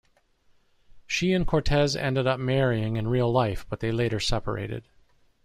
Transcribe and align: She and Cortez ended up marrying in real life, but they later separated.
She 1.05 1.31
and 1.31 1.45
Cortez 1.45 1.95
ended 1.95 2.25
up 2.25 2.39
marrying 2.39 2.95
in 2.95 3.07
real 3.07 3.31
life, 3.31 3.67
but 3.69 3.81
they 3.81 3.91
later 3.91 4.19
separated. 4.19 4.85